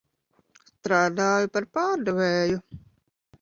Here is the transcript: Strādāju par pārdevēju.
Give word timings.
Strādāju 0.69 1.51
par 1.59 1.67
pārdevēju. 1.79 2.59